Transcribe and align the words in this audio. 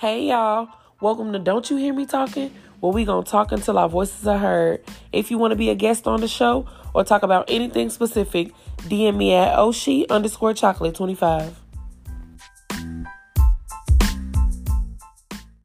Hey 0.00 0.28
y'all, 0.28 0.70
welcome 1.02 1.30
to 1.34 1.38
Don't 1.38 1.68
You 1.68 1.76
Hear 1.76 1.92
Me 1.92 2.06
Talking, 2.06 2.54
where 2.80 2.90
we 2.90 3.04
gonna 3.04 3.22
talk 3.22 3.52
until 3.52 3.76
our 3.76 3.86
voices 3.86 4.26
are 4.26 4.38
heard. 4.38 4.82
If 5.12 5.30
you 5.30 5.36
want 5.36 5.50
to 5.50 5.56
be 5.56 5.68
a 5.68 5.74
guest 5.74 6.06
on 6.06 6.22
the 6.22 6.26
show 6.26 6.66
or 6.94 7.04
talk 7.04 7.22
about 7.22 7.44
anything 7.48 7.90
specific, 7.90 8.54
DM 8.78 9.18
me 9.18 9.34
at 9.34 9.58
Oshi 9.58 10.08
underscore 10.08 10.54
chocolate 10.54 10.94
25. 10.94 11.59